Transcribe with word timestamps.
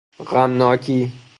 غمناکی 0.29 0.97